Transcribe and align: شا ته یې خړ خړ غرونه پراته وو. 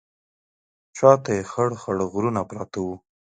شا 0.97 1.11
ته 1.23 1.31
یې 1.37 1.43
خړ 1.51 1.69
خړ 1.81 1.97
غرونه 2.11 2.41
پراته 2.49 2.79
وو. 2.85 2.95